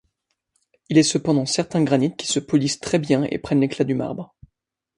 [0.89, 4.35] Il est cependant certains granits qui se polissent très-bien et prennent l'éclat du marbre.